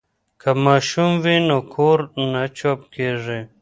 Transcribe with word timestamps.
که 0.41 0.49
ماشوم 0.63 1.11
وي 1.23 1.37
نو 1.47 1.57
کور 1.73 1.99
نه 2.31 2.43
چوپ 2.57 2.79
کیږي. 2.93 3.39